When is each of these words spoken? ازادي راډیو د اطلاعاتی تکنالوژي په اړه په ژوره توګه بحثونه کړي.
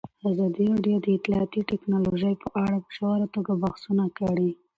ازادي 0.29 0.63
راډیو 0.71 0.95
د 1.01 1.07
اطلاعاتی 1.17 1.61
تکنالوژي 1.71 2.33
په 2.43 2.47
اړه 2.63 2.77
په 2.83 2.89
ژوره 2.97 3.27
توګه 3.35 3.51
بحثونه 3.63 4.05
کړي. 4.17 4.49